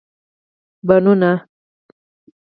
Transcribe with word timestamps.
بڼونه 0.87 1.31